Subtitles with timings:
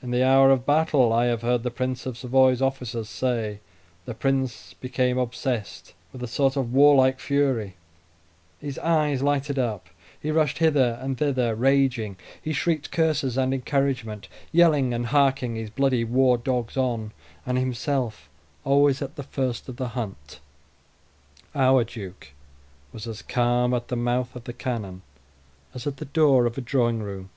[0.00, 3.58] In the hour of battle I have heard the Prince of Savoy's officers say,
[4.04, 7.74] the Prince became possessed with a sort of warlike fury;
[8.60, 9.88] his eyes lighted up;
[10.22, 15.68] he rushed hither and thither, raging; he shrieked curses and encouragement, yelling and harking his
[15.68, 17.10] bloody war dogs on,
[17.44, 18.28] and himself
[18.62, 20.38] always at the first of the hunt.
[21.56, 22.28] Our duke
[22.92, 25.02] was as calm at the mouth of the cannon
[25.74, 27.30] as at the door of a drawing room.